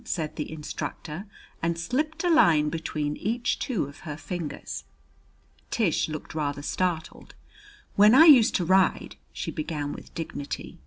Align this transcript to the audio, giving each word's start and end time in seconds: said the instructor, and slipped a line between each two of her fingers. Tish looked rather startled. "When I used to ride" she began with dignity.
said 0.03 0.35
the 0.35 0.51
instructor, 0.51 1.27
and 1.61 1.77
slipped 1.77 2.23
a 2.23 2.29
line 2.31 2.69
between 2.69 3.15
each 3.17 3.59
two 3.59 3.83
of 3.85 3.99
her 3.99 4.17
fingers. 4.17 4.83
Tish 5.69 6.09
looked 6.09 6.33
rather 6.33 6.63
startled. 6.63 7.35
"When 7.95 8.15
I 8.15 8.25
used 8.25 8.55
to 8.55 8.65
ride" 8.65 9.17
she 9.31 9.51
began 9.51 9.93
with 9.93 10.11
dignity. 10.15 10.79